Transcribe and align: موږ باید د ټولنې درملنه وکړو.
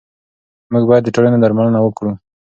موږ 0.71 0.83
باید 0.89 1.03
د 1.05 1.09
ټولنې 1.15 1.37
درملنه 1.39 1.79
وکړو. 1.81 2.11